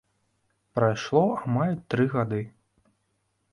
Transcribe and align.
Прайшло 0.77 1.21
амаль 1.43 1.77
тры 1.95 2.09
гады. 2.17 2.43